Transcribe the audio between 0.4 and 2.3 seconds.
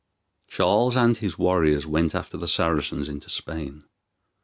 Charles and his warriors went